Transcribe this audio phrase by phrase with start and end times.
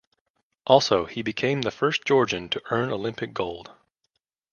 [0.65, 3.69] Also, he became the first Georgian to earn Olympic Gold.